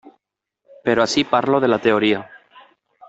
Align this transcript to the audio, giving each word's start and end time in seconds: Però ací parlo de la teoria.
Però 0.89 1.03
ací 1.05 1.25
parlo 1.35 1.61
de 1.67 1.69
la 1.71 1.81
teoria. 1.87 2.27